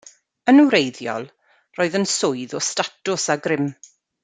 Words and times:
Yn 0.51 0.61
wreiddiol, 0.69 1.27
roedd 1.79 1.99
yn 2.01 2.09
swydd 2.15 2.57
o 2.61 2.63
statws 2.71 3.29
a 3.37 3.37
grym. 3.45 3.71